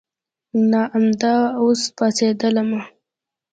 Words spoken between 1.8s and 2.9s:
پاڅېدلمه.